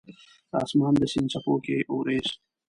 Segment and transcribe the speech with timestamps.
[0.51, 2.27] د اسمان د سیند څپو کې اوریځ